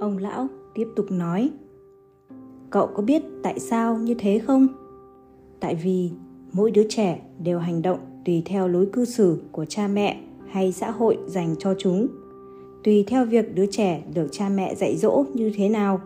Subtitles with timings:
[0.00, 1.50] Ông lão tiếp tục nói,
[2.70, 4.68] Cậu có biết tại sao như thế không?
[5.60, 6.10] Tại vì
[6.52, 10.72] mỗi đứa trẻ đều hành động tùy theo lối cư xử của cha mẹ hay
[10.72, 12.06] xã hội dành cho chúng
[12.84, 16.00] tùy theo việc đứa trẻ được cha mẹ dạy dỗ như thế nào,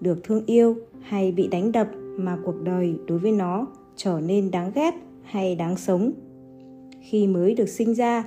[0.00, 3.66] được thương yêu hay bị đánh đập mà cuộc đời đối với nó
[3.96, 6.12] trở nên đáng ghét hay đáng sống
[7.00, 8.24] khi mới được sinh ra,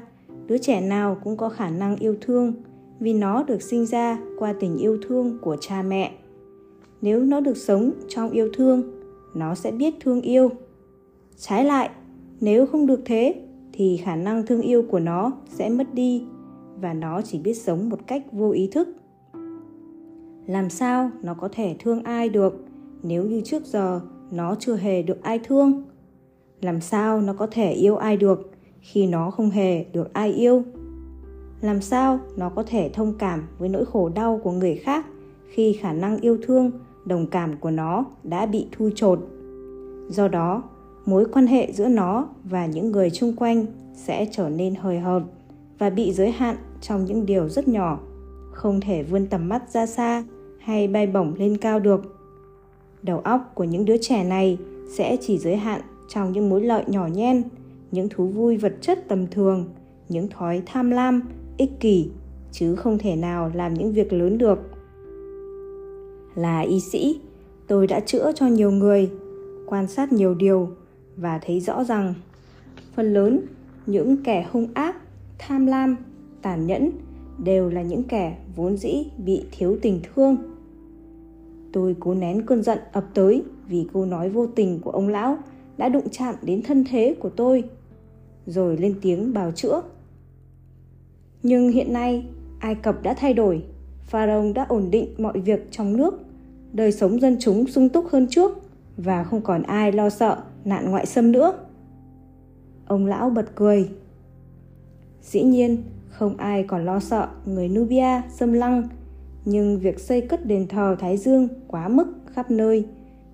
[0.48, 2.54] đứa trẻ nào cũng có khả năng yêu thương
[3.02, 6.12] vì nó được sinh ra qua tình yêu thương của cha mẹ.
[7.02, 8.84] Nếu nó được sống trong yêu thương,
[9.34, 10.52] nó sẽ biết thương yêu.
[11.38, 11.90] Trái lại,
[12.40, 13.36] nếu không được thế,
[13.74, 16.24] thì khả năng thương yêu của nó sẽ mất đi
[16.82, 18.88] và nó chỉ biết sống một cách vô ý thức.
[20.48, 22.66] Làm sao nó có thể thương ai được
[23.04, 25.84] nếu như trước giờ nó chưa hề được ai thương?
[26.62, 30.64] Làm sao nó có thể yêu ai được khi nó không hề được ai yêu?
[31.62, 35.06] Làm sao nó có thể thông cảm với nỗi khổ đau của người khác
[35.48, 36.72] khi khả năng yêu thương,
[37.06, 39.20] đồng cảm của nó đã bị thu chột
[40.10, 40.64] do đó,
[41.06, 45.24] mối quan hệ giữa nó và những người chung quanh sẽ trở nên hời hợt
[45.80, 48.00] và bị giới hạn trong những điều rất nhỏ,
[48.52, 50.24] không thể vươn tầm mắt ra xa
[50.60, 52.18] hay bay bổng lên cao được.
[53.04, 54.58] Đầu óc của những đứa trẻ này
[54.98, 57.44] sẽ chỉ giới hạn trong những mối lợi nhỏ nhen,
[57.92, 59.66] những thú vui vật chất tầm thường,
[60.10, 61.22] những thói tham lam
[61.58, 62.10] ích kỷ,
[62.52, 64.60] chứ không thể nào làm những việc lớn được.
[66.36, 67.20] Là y sĩ,
[67.68, 69.12] tôi đã chữa cho nhiều người,
[69.66, 70.70] quan sát nhiều điều
[71.18, 72.14] và thấy rõ rằng
[72.96, 73.40] phần lớn
[73.86, 74.96] những kẻ hung ác,
[75.40, 75.96] tham lam,
[76.42, 76.92] tàn nhẫn
[77.44, 80.38] đều là những kẻ vốn dĩ bị thiếu tình thương.
[81.74, 85.38] Tôi cố nén cơn giận ập tới vì câu nói vô tình của ông lão
[85.78, 87.64] đã đụng chạm đến thân thế của tôi,
[88.46, 89.82] rồi lên tiếng bào chữa
[91.44, 92.26] nhưng hiện nay,
[92.60, 93.64] ai cập đã thay đổi.
[94.04, 96.20] Pharaoh đã ổn định mọi việc trong nước.
[96.74, 98.52] Đời sống dân chúng sung túc hơn trước
[98.98, 101.54] và không còn ai lo sợ nạn ngoại xâm nữa.
[102.86, 103.90] Ông lão bật cười.
[105.22, 108.88] Dĩ nhiên, không ai còn lo sợ người nubia xâm lăng,
[109.46, 112.86] nhưng việc xây cất đền thờ thái dương quá mức khắp nơi,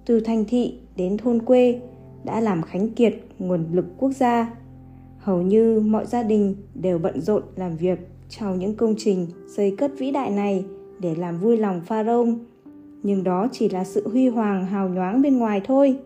[0.06, 1.80] từ thành thị đến thôn quê
[2.24, 4.54] đã làm khánh kiệt nguồn lực quốc gia
[5.28, 8.00] hầu như mọi gia đình đều bận rộn làm việc
[8.30, 10.66] trong những công trình xây cất vĩ đại này
[11.00, 12.28] để làm vui lòng pharaoh
[13.04, 16.00] nhưng đó chỉ là sự huy hoàng hào nhoáng bên ngoài thôi.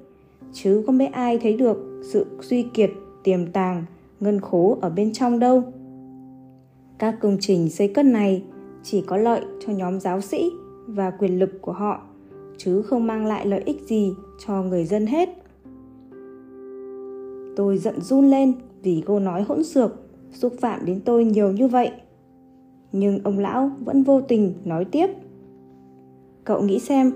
[0.54, 2.90] Chứ không biết ai thấy được sự suy kiệt,
[3.24, 3.86] tiềm tàng,
[4.20, 5.64] ngân khố ở bên trong đâu.
[6.98, 8.44] Các công trình xây cất này
[8.84, 10.52] chỉ có lợi cho nhóm giáo sĩ
[10.88, 12.02] và quyền lực của họ,
[12.58, 14.14] chứ không mang lại lợi ích gì
[14.46, 15.30] cho người dân hết.
[17.56, 18.54] Tôi giận run lên
[18.84, 21.92] vì cô nói hỗn xược, xúc phạm đến tôi nhiều như vậy.
[22.92, 25.08] Nhưng ông lão vẫn vô tình nói tiếp.
[26.44, 27.12] Cậu nghĩ xem,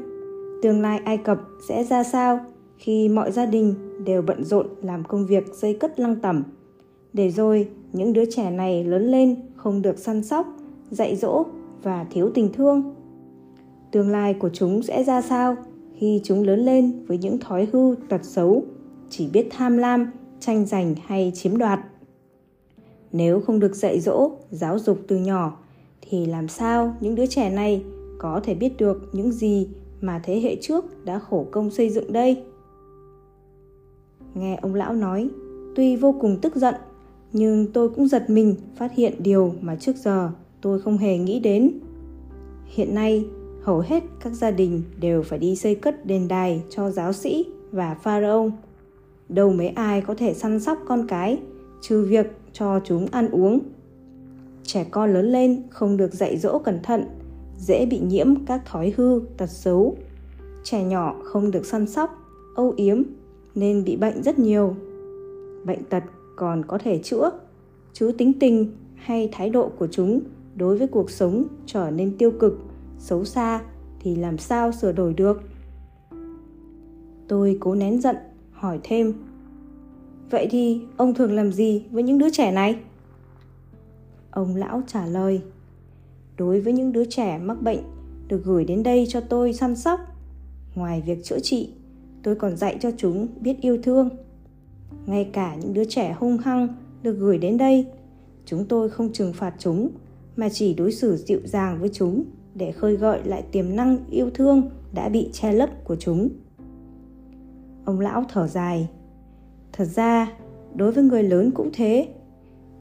[0.61, 2.39] tương lai ai cập sẽ ra sao
[2.77, 3.73] khi mọi gia đình
[4.05, 6.43] đều bận rộn làm công việc xây cất lăng tẩm.
[7.13, 10.47] Để rồi những đứa trẻ này lớn lên không được săn sóc,
[10.91, 11.45] dạy dỗ
[11.83, 12.95] và thiếu tình thương.
[13.91, 15.55] Tương lai của chúng sẽ ra sao
[15.95, 18.63] khi chúng lớn lên với những thói hư tật xấu,
[19.09, 21.79] chỉ biết tham lam tranh giành hay chiếm đoạt.
[23.11, 25.57] Nếu không được dạy dỗ, giáo dục từ nhỏ,
[26.01, 27.83] thì làm sao những đứa trẻ này
[28.17, 29.67] có thể biết được những gì
[30.01, 32.43] mà thế hệ trước đã khổ công xây dựng đây?
[34.33, 35.29] Nghe ông lão nói,
[35.75, 36.75] tuy vô cùng tức giận,
[37.33, 40.31] nhưng tôi cũng giật mình phát hiện điều mà trước giờ
[40.61, 41.71] tôi không hề nghĩ đến.
[42.65, 43.25] Hiện nay,
[43.61, 47.45] hầu hết các gia đình đều phải đi xây cất đền đài cho giáo sĩ
[47.71, 48.51] và pharaoh
[49.29, 51.39] đâu mấy ai có thể săn sóc con cái,
[51.81, 53.59] trừ việc cho chúng ăn uống.
[54.63, 57.05] Trẻ con lớn lên không được dạy dỗ cẩn thận,
[57.57, 59.97] dễ bị nhiễm các thói hư, tật xấu.
[60.63, 62.09] Trẻ nhỏ không được săn sóc,
[62.55, 63.01] âu yếm,
[63.55, 64.75] nên bị bệnh rất nhiều.
[65.65, 66.03] Bệnh tật
[66.35, 67.31] còn có thể chữa,
[67.93, 70.21] chứ tính tình hay thái độ của chúng
[70.55, 72.59] đối với cuộc sống trở nên tiêu cực,
[72.99, 73.61] xấu xa
[73.99, 75.41] thì làm sao sửa đổi được?
[77.27, 78.15] Tôi cố nén giận
[78.55, 79.13] hỏi thêm.
[80.29, 82.75] Vậy thì ông thường làm gì với những đứa trẻ này?
[84.31, 85.41] Ông lão trả lời,
[86.37, 87.79] đối với những đứa trẻ mắc bệnh,
[88.27, 89.99] được gửi đến đây cho tôi săn sóc.
[90.75, 91.69] Ngoài việc chữa trị,
[92.23, 94.09] tôi còn dạy cho chúng biết yêu thương.
[95.05, 96.67] Ngay cả những đứa trẻ hung hăng
[97.03, 97.85] được gửi đến đây,
[98.45, 99.89] chúng tôi không trừng phạt chúng,
[100.35, 102.23] mà chỉ đối xử dịu dàng với chúng
[102.55, 106.29] để khơi gợi lại tiềm năng yêu thương đã bị che lấp của chúng
[107.85, 108.89] ông lão thở dài
[109.73, 110.31] thật ra
[110.75, 112.07] đối với người lớn cũng thế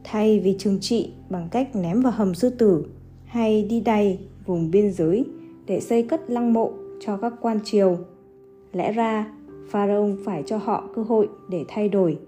[0.05, 2.85] thay vì trừng trị bằng cách ném vào hầm sư tử
[3.25, 5.25] hay đi đầy vùng biên giới
[5.67, 7.99] để xây cất lăng mộ cho các quan triều.
[8.73, 9.33] Lẽ ra,
[9.69, 12.19] Pharaoh phải cho họ cơ hội để thay đổi,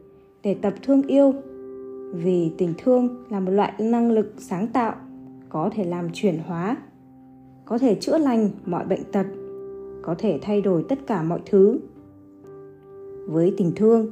[0.42, 1.34] để tập thương yêu.
[2.12, 4.94] Vì tình thương là một loại năng lực sáng tạo,
[5.48, 6.76] có thể làm chuyển hóa,
[7.64, 9.26] có thể chữa lành mọi bệnh tật,
[10.02, 11.78] có thể thay đổi tất cả mọi thứ.
[13.26, 14.10] Với tình thương,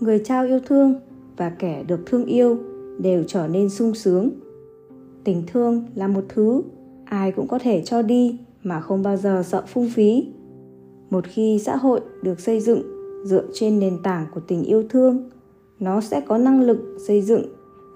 [0.00, 0.94] người trao yêu thương
[1.36, 2.58] và kẻ được thương yêu
[2.98, 4.30] đều trở nên sung sướng.
[5.24, 6.62] Tình thương là một thứ
[7.04, 10.26] ai cũng có thể cho đi mà không bao giờ sợ phung phí.
[11.10, 12.82] Một khi xã hội được xây dựng
[13.24, 15.30] dựa trên nền tảng của tình yêu thương
[15.80, 17.42] nó sẽ có năng lực xây dựng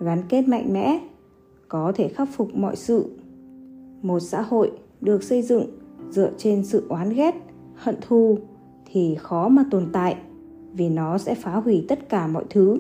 [0.00, 1.00] gắn kết mạnh mẽ
[1.69, 3.11] có thể khắc phục mọi sự.
[4.03, 5.67] Một xã hội được xây dựng
[6.11, 7.35] dựa trên sự oán ghét
[7.75, 8.38] hận thù
[8.87, 10.17] thì khó mà tồn tại
[10.72, 12.78] vì nó sẽ phá hủy tất cả mọi thứ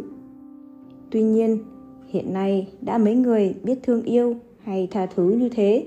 [1.10, 1.58] tuy nhiên
[2.08, 5.86] hiện nay đã mấy người biết thương yêu hay tha thứ như thế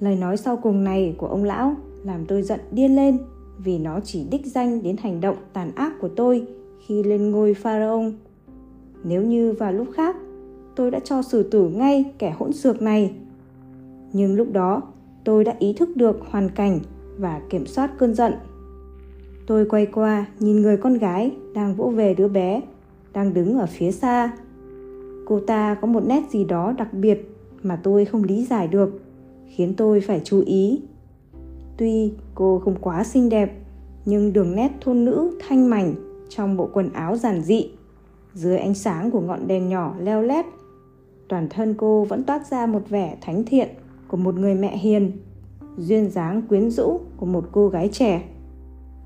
[0.00, 3.18] Lời nói sau cùng này của ông lão làm tôi giận điên lên
[3.58, 6.46] vì nó chỉ đích danh đến hành động tàn ác của tôi
[6.86, 8.12] khi lên ngôi pharaoh.
[9.04, 10.16] Nếu như vào lúc khác,
[10.76, 13.14] tôi đã cho xử tử ngay kẻ hỗn xược này.
[14.12, 14.82] Nhưng lúc đó,
[15.24, 16.80] tôi đã ý thức được hoàn cảnh
[17.18, 18.32] và kiểm soát cơn giận.
[19.46, 22.60] Tôi quay qua nhìn người con gái đang vỗ về đứa bé,
[23.12, 24.32] đang đứng ở phía xa.
[25.26, 27.30] Cô ta có một nét gì đó đặc biệt
[27.62, 29.02] mà tôi không lý giải được
[29.48, 30.82] khiến tôi phải chú ý.
[31.76, 33.52] Tuy cô không quá xinh đẹp,
[34.04, 35.94] nhưng đường nét thôn nữ thanh mảnh
[36.28, 37.70] trong bộ quần áo giản dị,
[38.34, 40.44] dưới ánh sáng của ngọn đèn nhỏ leo lét,
[41.28, 43.68] toàn thân cô vẫn toát ra một vẻ thánh thiện
[44.08, 45.12] của một người mẹ hiền,
[45.78, 48.22] duyên dáng quyến rũ của một cô gái trẻ.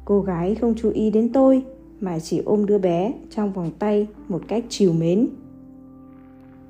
[0.09, 1.65] Cô gái không chú ý đến tôi
[2.01, 5.29] mà chỉ ôm đứa bé trong vòng tay một cách chiều mến.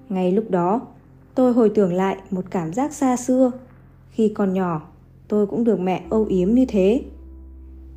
[0.08, 0.80] Ngay lúc đó,
[1.34, 3.50] tôi hồi tưởng lại một cảm giác xa xưa
[4.10, 4.88] khi còn nhỏ,
[5.28, 7.02] tôi cũng được mẹ âu yếm như thế.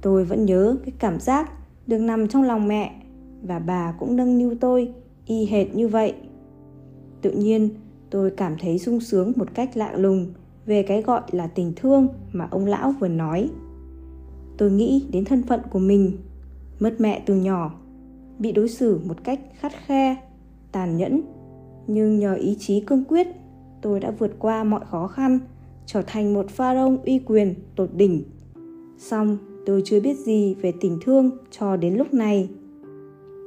[0.02, 1.52] Tôi vẫn nhớ cái cảm giác
[1.88, 3.02] được nằm trong lòng mẹ
[3.42, 4.94] và bà cũng nâng niu tôi
[5.26, 6.14] y hệt như vậy.
[7.22, 7.70] Tự nhiên,
[8.10, 10.34] tôi cảm thấy sung sướng một cách lạ lùng
[10.66, 13.50] về cái gọi là tình thương mà ông lão vừa nói.
[14.62, 16.18] Tôi nghĩ đến thân phận của mình,
[16.80, 17.74] mất mẹ từ nhỏ,
[18.40, 20.16] bị đối xử một cách khắt khe,
[20.72, 21.22] tàn nhẫn,
[21.88, 23.28] nhưng nhờ ý chí cương quyết,
[23.82, 25.40] tôi đã vượt qua mọi khó khăn
[25.86, 28.24] trở thành một pharaoh uy quyền tột đỉnh.
[28.98, 32.50] song tôi chưa biết gì về tình thương cho đến lúc này.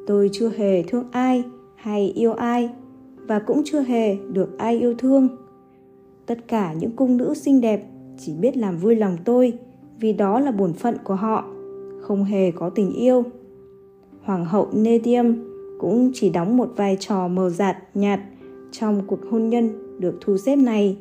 [0.06, 1.44] Tôi chưa hề thương ai
[1.76, 2.70] hay yêu ai
[3.17, 5.28] và cũng chưa hề được ai yêu thương.
[6.26, 7.84] Tất cả những cung nữ xinh đẹp
[8.19, 9.58] chỉ biết làm vui lòng tôi
[10.00, 11.44] vì đó là bổn phận của họ,
[12.00, 13.25] không hề có tình yêu.
[14.23, 15.35] Hoàng hậu Nedium
[15.79, 18.20] cũng chỉ đóng một vai trò mờ dạt nhạt
[18.73, 20.99] trong cuộc hôn nhân được thu xếp này.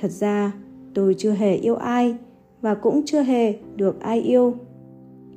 [0.00, 0.52] Thật ra
[0.94, 2.16] tôi chưa hề yêu ai
[2.60, 4.54] và cũng chưa hề được ai yêu.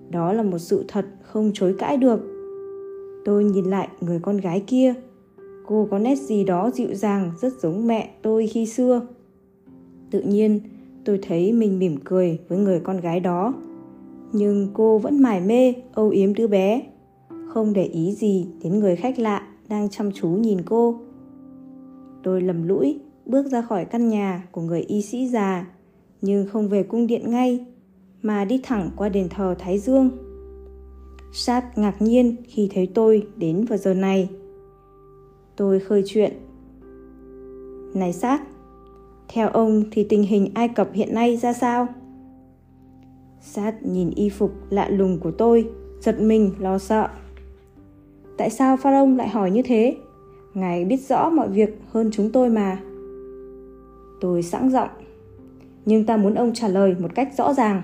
[0.09, 2.19] Đó là một sự thật không chối cãi được.
[3.25, 4.93] Tôi nhìn lại người con gái kia.
[5.67, 9.01] Cô có nét gì đó dịu dàng rất giống mẹ tôi khi xưa.
[10.11, 10.59] Tự nhiên
[11.05, 13.53] tôi thấy mình mỉm cười với người con gái đó
[14.31, 16.81] nhưng cô vẫn mải mê âu yếm đứa bé
[17.47, 20.99] không để ý gì đến người khách lạ đang chăm chú nhìn cô
[22.23, 25.67] tôi lầm lũi bước ra khỏi căn nhà của người y sĩ già
[26.21, 27.65] nhưng không về cung điện ngay
[28.23, 30.09] mà đi thẳng qua đền thờ Thái Dương.
[31.33, 34.29] Sát ngạc nhiên khi thấy tôi đến vào giờ này.
[35.55, 36.33] Tôi khơi chuyện.
[37.93, 38.41] Này Sát,
[39.27, 41.87] theo ông thì tình hình Ai Cập hiện nay ra sao?
[43.41, 45.69] Sát nhìn y phục lạ lùng của tôi,
[46.01, 47.07] giật mình lo sợ.
[48.37, 49.97] Tại sao Pharaoh lại hỏi như thế?
[50.53, 52.79] Ngài biết rõ mọi việc hơn chúng tôi mà.
[54.21, 54.89] Tôi sẵn giọng.
[55.85, 57.81] Nhưng ta muốn ông trả lời một cách rõ ràng.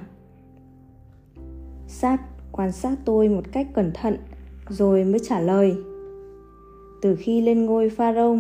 [1.88, 2.17] Sát
[2.51, 4.17] quan sát tôi một cách cẩn thận
[4.69, 5.75] rồi mới trả lời.
[7.01, 8.39] Từ khi lên ngôi Pharaoh,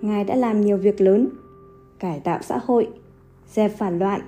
[0.00, 1.28] Ngài đã làm nhiều việc lớn,
[2.00, 2.88] cải tạo xã hội,
[3.52, 4.20] dẹp phản loạn,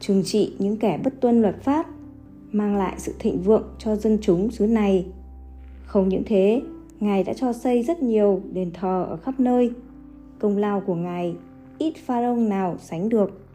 [0.00, 1.86] trừng trị những kẻ bất tuân luật pháp,
[2.52, 5.06] mang lại sự thịnh vượng cho dân chúng xứ này.
[5.84, 6.62] Không những thế,
[7.00, 9.70] Ngài đã cho xây rất nhiều đền thờ ở khắp nơi.
[10.38, 11.34] Công lao của Ngài
[11.78, 13.46] ít pharaoh nào sánh được.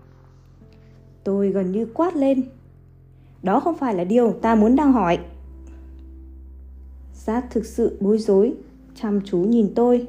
[1.24, 2.44] Tôi gần như quát lên.
[3.44, 5.20] Đó không phải là điều ta muốn đang hỏi.
[7.14, 8.54] Giác thực sự bối rối,
[8.96, 10.08] chăm chú nhìn tôi.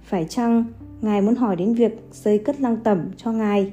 [0.00, 0.64] Phải chăng
[1.00, 3.72] ngài muốn hỏi đến việc xây cất lăng tẩm cho ngài?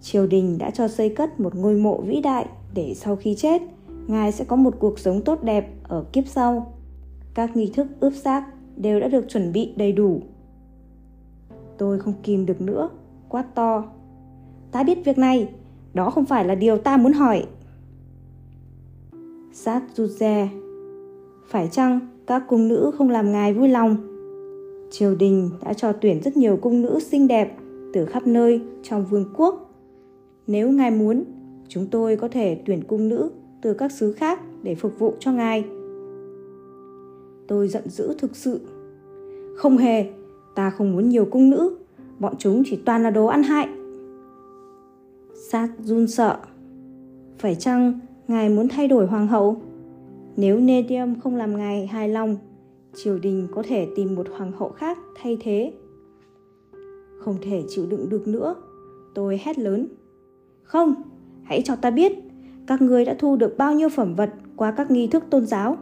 [0.00, 3.62] Triều đình đã cho xây cất một ngôi mộ vĩ đại để sau khi chết,
[4.06, 6.72] ngài sẽ có một cuộc sống tốt đẹp ở kiếp sau.
[7.34, 8.44] Các nghi thức ướp xác
[8.76, 10.20] đều đã được chuẩn bị đầy đủ
[11.80, 12.88] Tôi không kìm được nữa,
[13.28, 13.84] quát to.
[14.72, 15.48] ta biết việc này,
[15.94, 17.46] đó không phải là điều ta muốn hỏi.
[19.52, 20.46] Sát Juze
[21.48, 24.09] Phải chăng các cung nữ không làm ngài vui lòng?
[24.90, 27.56] Triều đình đã cho tuyển rất nhiều cung nữ xinh đẹp
[27.92, 29.70] từ khắp nơi trong vương quốc.
[30.46, 31.24] Nếu ngài muốn,
[31.68, 33.30] chúng tôi có thể tuyển cung nữ
[33.62, 35.64] từ các xứ khác để phục vụ cho ngài.
[37.48, 38.60] Tôi giận dữ thực sự.
[39.56, 40.04] Không hề,
[40.54, 41.76] ta không muốn nhiều cung nữ,
[42.18, 43.68] bọn chúng chỉ toàn là đồ ăn hại.
[45.50, 46.36] Sát run sợ.
[47.38, 49.62] Phải chăng ngài muốn thay đổi hoàng hậu?
[50.36, 52.36] Nếu Nedium không làm ngài hài lòng,
[52.94, 55.72] triều đình có thể tìm một hoàng hậu khác thay thế.
[57.18, 58.54] Không thể chịu đựng được nữa,
[59.14, 59.86] tôi hét lớn.
[60.62, 60.94] Không,
[61.42, 62.12] hãy cho ta biết,
[62.66, 65.76] các ngươi đã thu được bao nhiêu phẩm vật qua các nghi thức tôn giáo.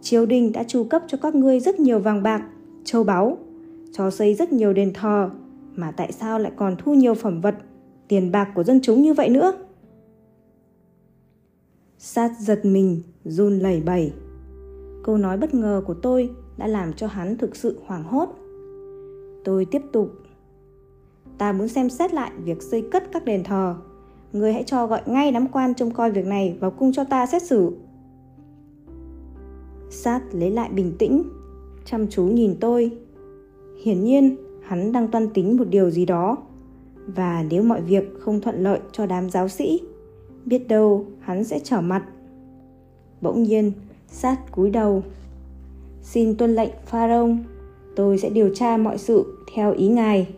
[0.00, 2.48] Triều đình đã chu cấp cho các ngươi rất nhiều vàng bạc,
[2.84, 3.38] châu báu,
[3.92, 5.30] cho xây rất nhiều đền thờ,
[5.74, 7.54] mà tại sao lại còn thu nhiều phẩm vật,
[8.08, 9.52] tiền bạc của dân chúng như vậy nữa?
[11.98, 14.12] Sát giật mình, run lẩy bẩy.
[15.06, 18.28] Câu nói bất ngờ của tôi đã làm cho hắn thực sự hoảng hốt.
[19.44, 20.10] Tôi tiếp tục.
[21.38, 23.76] Ta muốn xem xét lại việc xây cất các đền thờ.
[24.32, 27.26] Người hãy cho gọi ngay đám quan trông coi việc này vào cung cho ta
[27.26, 27.72] xét xử.
[29.90, 31.22] Sát lấy lại bình tĩnh,
[31.84, 32.98] chăm chú nhìn tôi.
[33.82, 36.36] Hiển nhiên, hắn đang toan tính một điều gì đó.
[37.06, 39.80] Và nếu mọi việc không thuận lợi cho đám giáo sĩ,
[40.44, 42.04] biết đâu hắn sẽ trở mặt.
[43.20, 43.72] Bỗng nhiên,
[44.08, 45.02] sát cúi đầu.
[46.02, 47.30] Xin tuân lệnh Pharaoh,
[47.96, 50.28] tôi sẽ điều tra mọi sự theo ý ngài.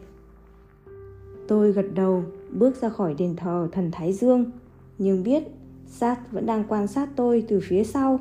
[1.48, 4.44] Tôi gật đầu, bước ra khỏi đền thờ thần Thái Dương,
[4.98, 5.42] nhưng biết
[5.86, 8.20] sát vẫn đang quan sát tôi từ phía sau.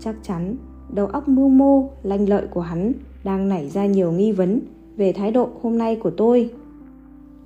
[0.00, 0.56] Chắc chắn
[0.92, 2.92] đầu óc mưu mô, lanh lợi của hắn
[3.24, 4.60] đang nảy ra nhiều nghi vấn
[4.96, 6.50] về thái độ hôm nay của tôi.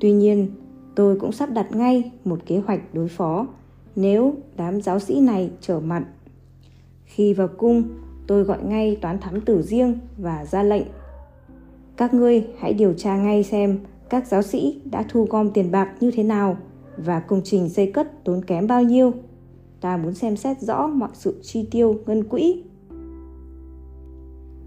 [0.01, 0.51] Tuy nhiên,
[0.95, 3.47] tôi cũng sắp đặt ngay một kế hoạch đối phó
[3.97, 6.05] nếu đám giáo sĩ này trở mặt.
[7.15, 7.85] Khi vào cung,
[8.27, 10.83] tôi gọi ngay toán thám tử riêng và ra lệnh.
[11.97, 13.79] Các ngươi hãy điều tra ngay xem
[14.09, 16.57] các giáo sĩ đã thu gom tiền bạc như thế nào
[16.97, 19.13] và công trình xây cất tốn kém bao nhiêu.
[19.81, 22.63] Ta muốn xem xét rõ mọi sự chi tiêu ngân quỹ.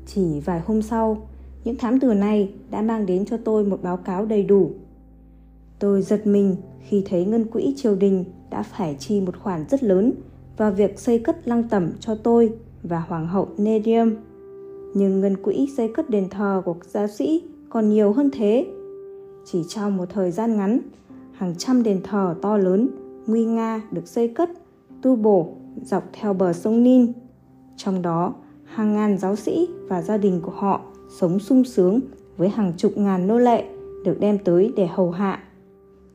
[0.05, 1.27] Chỉ vài hôm sau,
[1.63, 4.71] những thám tử này đã mang đến cho tôi một báo cáo đầy đủ.
[5.79, 6.55] Tôi giật mình
[6.87, 10.13] khi thấy ngân quỹ triều đình đã phải chi một khoản rất lớn
[10.57, 14.15] vào việc xây cất lăng tẩm cho tôi và hoàng hậu Nedium.
[14.93, 18.67] Nhưng ngân quỹ xây cất đền thờ của giáo sĩ còn nhiều hơn thế.
[19.45, 20.79] Chỉ trong một thời gian ngắn,
[21.31, 22.89] hàng trăm đền thờ to lớn,
[23.27, 24.49] nguy nga được xây cất,
[25.01, 27.11] tu bổ dọc theo bờ sông Nin.
[27.75, 28.33] Trong đó,
[28.63, 31.99] hàng ngàn giáo sĩ và gia đình của họ sống sung sướng
[32.37, 33.65] với hàng chục ngàn nô lệ
[34.03, 35.43] được đem tới để hầu hạ.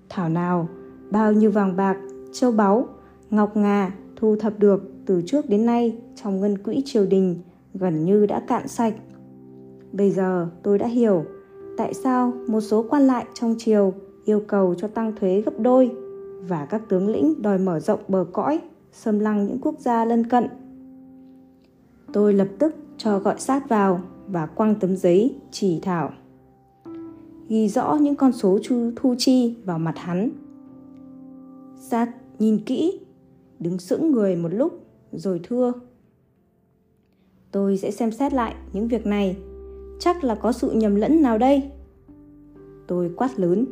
[0.09, 0.69] Thảo nào,
[1.11, 1.97] bao nhiêu vàng bạc,
[2.33, 2.89] châu báu,
[3.31, 7.41] ngọc ngà thu thập được từ trước đến nay trong ngân quỹ triều đình
[7.75, 8.95] gần như đã cạn sạch.
[9.93, 11.25] Bây giờ tôi đã hiểu
[11.77, 13.93] tại sao một số quan lại trong triều
[14.25, 15.91] yêu cầu cho tăng thuế gấp đôi
[16.49, 18.61] và các tướng lĩnh đòi mở rộng bờ cõi,
[18.93, 20.45] xâm lăng những quốc gia lân cận.
[22.13, 26.11] Tôi lập tức cho gọi sát vào và quăng tấm giấy chỉ thảo.
[27.49, 28.59] Ghi rõ những con số
[28.97, 30.31] thu chi vào mặt hắn.
[31.77, 33.01] Sát nhìn kỹ,
[33.63, 35.73] đứng sững người một lúc rồi thưa.
[37.51, 39.37] Tôi sẽ xem xét lại những việc này.
[40.01, 41.71] Chắc là có sự nhầm lẫn nào đây.
[42.87, 43.67] Tôi quát lớn.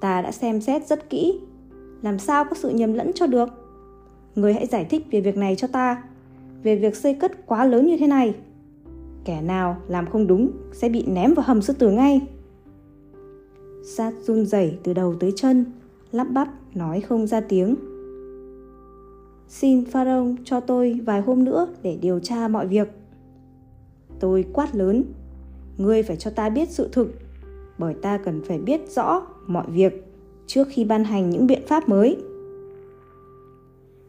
[0.00, 1.40] Ta đã xem xét rất kỹ.
[2.02, 3.48] Làm sao có sự nhầm lẫn cho được?
[4.34, 6.02] Người hãy giải thích về việc này cho ta.
[6.62, 8.34] Về việc xây cất quá lớn như thế này.
[9.24, 12.20] Kẻ nào làm không đúng sẽ bị ném vào hầm sư tử ngay.
[13.84, 15.64] Sát run rẩy từ đầu tới chân,
[16.12, 17.76] lắp bắp nói không ra tiếng.
[19.48, 22.88] Xin Pharaoh cho tôi vài hôm nữa để điều tra mọi việc.
[24.20, 25.04] Tôi quát lớn,
[25.78, 27.08] ngươi phải cho ta biết sự thực,
[27.78, 30.12] bởi ta cần phải biết rõ mọi việc
[30.46, 32.16] trước khi ban hành những biện pháp mới.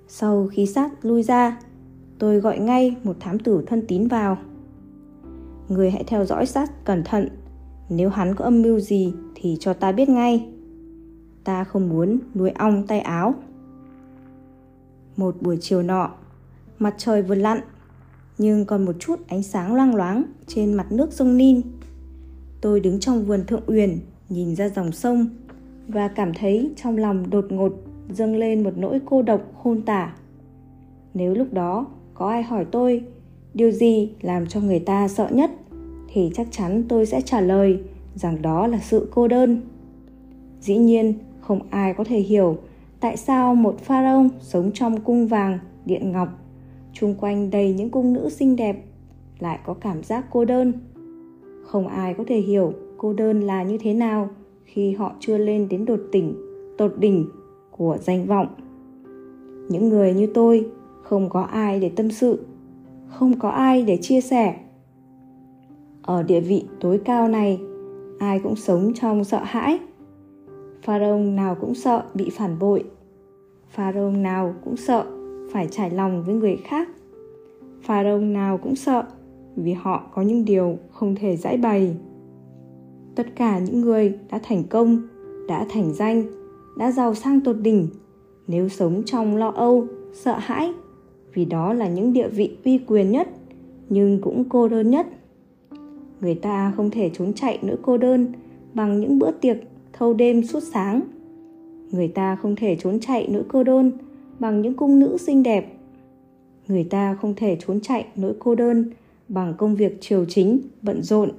[0.08, 1.60] Sau khi sát lui ra,
[2.20, 4.38] tôi gọi ngay một thám tử thân tín vào.
[5.70, 7.29] Người hãy theo dõi sát cẩn thận,
[7.89, 10.50] nếu hắn có âm mưu gì thì cho ta biết ngay.
[11.44, 13.36] Ta không muốn nuôi ong tay áo.
[15.17, 16.12] Một buổi chiều nọ,
[16.79, 17.59] mặt trời vừa lặn,
[18.38, 21.62] nhưng còn một chút ánh sáng loang loáng trên mặt nước sông Nin.
[22.62, 25.27] Tôi đứng trong vườn thượng uyển, nhìn ra dòng sông
[25.88, 27.74] và cảm thấy trong lòng đột ngột
[28.09, 30.13] dâng lên một nỗi cô độc khôn tả.
[31.13, 33.03] Nếu lúc đó có ai hỏi tôi
[33.53, 35.51] điều gì làm cho người ta sợ nhất
[36.13, 37.79] thì chắc chắn tôi sẽ trả lời
[38.15, 39.62] rằng đó là sự cô đơn.
[40.62, 42.57] Dĩ nhiên, không ai có thể hiểu
[42.99, 46.29] tại sao một pharaoh sống trong cung vàng, điện ngọc?
[46.93, 48.85] Chung quanh đầy những cung nữ xinh đẹp
[49.39, 50.73] lại có cảm giác cô đơn.
[51.63, 54.29] Không ai có thể hiểu cô đơn là như thế nào
[54.65, 56.35] khi họ chưa lên đến đột tỉnh,
[56.77, 57.29] tột đỉnh
[57.71, 58.47] của danh vọng.
[59.69, 60.67] Những người như tôi
[61.03, 62.45] không có ai để tâm sự,
[63.07, 64.55] không có ai để chia sẻ.
[66.01, 67.59] Ở địa vị tối cao này,
[68.19, 69.79] ai cũng sống trong sợ hãi
[70.81, 72.84] pharaoh nào cũng sợ bị phản bội.
[73.69, 75.05] Pharaoh nào cũng sợ
[75.51, 76.89] phải trải lòng với người khác.
[77.81, 79.03] Pharaoh nào cũng sợ
[79.55, 81.96] vì họ có những điều không thể giải bày.
[83.15, 85.01] Tất cả những người đã thành công,
[85.48, 86.24] đã thành danh,
[86.77, 87.88] đã giàu sang tột đỉnh,
[88.48, 90.74] nếu sống trong lo âu, sợ hãi,
[91.34, 93.29] vì đó là những địa vị uy quyền nhất,
[93.89, 95.07] nhưng cũng cô đơn nhất.
[96.22, 98.27] Người ta không thể trốn chạy nỗi cô đơn
[98.74, 99.57] bằng những bữa tiệc
[99.99, 101.01] thâu đêm suốt sáng.
[101.91, 103.91] Người ta không thể trốn chạy nỗi cô đơn
[104.39, 105.73] bằng những cung nữ xinh đẹp.
[106.67, 108.91] Người ta không thể trốn chạy nỗi cô đơn
[109.27, 111.31] bằng công việc triều chính, bận rộn.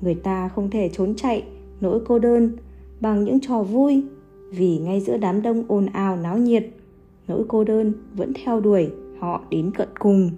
[0.00, 1.44] Người ta không thể trốn chạy
[1.80, 2.56] nỗi cô đơn
[3.00, 4.04] bằng những trò vui
[4.50, 6.66] vì ngay giữa đám đông ồn ào náo nhiệt,
[7.28, 10.30] nỗi cô đơn vẫn theo đuổi họ đến cận cùng.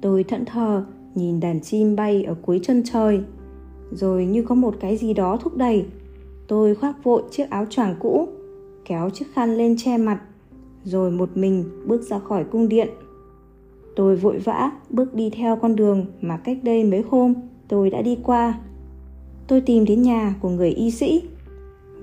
[0.00, 3.20] Tôi thẫn thờ nhìn đàn chim bay ở cuối chân trời
[3.94, 5.86] rồi như có một cái gì đó thúc đẩy,
[6.46, 8.28] tôi khoác vội chiếc áo choàng cũ,
[8.84, 10.20] kéo chiếc khăn lên che mặt,
[10.84, 12.88] rồi một mình bước ra khỏi cung điện.
[13.96, 17.34] Tôi vội vã bước đi theo con đường mà cách đây mấy hôm
[17.68, 18.60] tôi đã đi qua.
[19.46, 21.22] Tôi tìm đến nhà của người y sĩ,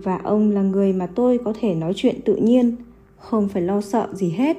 [0.03, 2.75] và ông là người mà tôi có thể nói chuyện tự nhiên,
[3.17, 4.58] không phải lo sợ gì hết.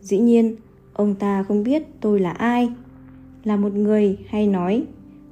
[0.00, 0.56] Dĩ nhiên,
[0.92, 2.70] ông ta không biết tôi là ai,
[3.44, 4.84] là một người hay nói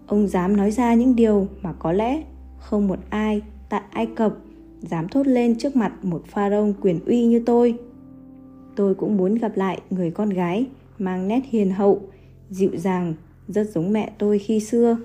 [0.07, 2.23] ông dám nói ra những điều mà có lẽ
[2.59, 4.37] không một ai tại ai cập
[4.81, 7.79] dám thốt lên trước mặt một pharaoh quyền uy như tôi.
[8.77, 10.67] Tôi cũng muốn gặp lại người con gái
[10.99, 12.01] mang nét hiền hậu,
[12.51, 13.15] dịu dàng,
[13.49, 14.97] rất giống mẹ tôi khi xưa.